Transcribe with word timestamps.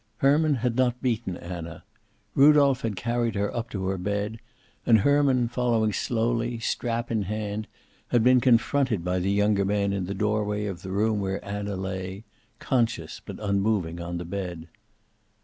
Herman 0.17 0.55
had 0.55 0.75
not 0.75 0.99
beaten 1.03 1.37
Anna. 1.37 1.83
Rudolph 2.33 2.81
had 2.81 2.95
carried 2.95 3.35
her 3.35 3.55
up 3.55 3.69
to 3.69 3.85
her 3.85 3.99
bed, 3.99 4.39
and 4.83 5.01
Herman, 5.01 5.47
following 5.47 5.93
slowly, 5.93 6.57
strap 6.57 7.11
in 7.11 7.21
hand, 7.21 7.67
had 8.07 8.23
been 8.23 8.41
confronted 8.41 9.05
by 9.05 9.19
the 9.19 9.31
younger 9.31 9.63
man 9.63 9.93
in 9.93 10.07
the 10.07 10.15
doorway 10.15 10.65
of 10.65 10.81
the 10.81 10.89
room 10.89 11.19
where 11.19 11.45
Anna 11.45 11.75
lay, 11.75 12.23
conscious 12.57 13.21
but 13.23 13.37
unmoving, 13.39 14.01
on 14.01 14.17
the 14.17 14.25
bed. 14.25 14.69